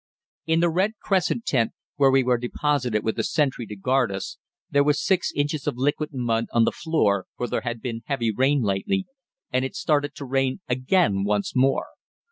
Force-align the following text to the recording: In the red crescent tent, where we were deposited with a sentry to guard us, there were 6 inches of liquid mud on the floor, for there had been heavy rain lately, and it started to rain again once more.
In 0.47 0.61
the 0.61 0.69
red 0.71 0.93
crescent 0.99 1.45
tent, 1.45 1.73
where 1.95 2.09
we 2.09 2.23
were 2.23 2.39
deposited 2.39 3.03
with 3.03 3.19
a 3.19 3.23
sentry 3.23 3.67
to 3.67 3.75
guard 3.75 4.11
us, 4.11 4.39
there 4.67 4.83
were 4.83 4.93
6 4.93 5.31
inches 5.35 5.67
of 5.67 5.77
liquid 5.77 6.09
mud 6.11 6.45
on 6.51 6.63
the 6.65 6.71
floor, 6.71 7.27
for 7.37 7.45
there 7.47 7.61
had 7.61 7.83
been 7.83 8.01
heavy 8.07 8.31
rain 8.31 8.63
lately, 8.63 9.05
and 9.51 9.63
it 9.63 9.75
started 9.75 10.15
to 10.15 10.25
rain 10.25 10.59
again 10.67 11.23
once 11.23 11.55
more. 11.55 11.85